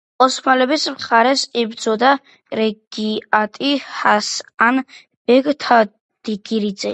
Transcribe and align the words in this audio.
ოსმალების 0.25 0.85
მხარეს 0.93 1.43
იბრძოლა 1.63 2.13
რენეგატი 2.61 3.69
ჰასან-ბეგ 3.99 5.51
თავდგირიძე. 5.67 6.89